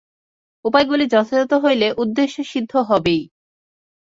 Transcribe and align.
উপায়গুলি 0.65 1.05
যথাযথ 1.07 1.51
হইলে 1.63 1.87
উদ্দেশ্যসিদ্ধি 1.97 2.79
হইবেই। 2.89 3.21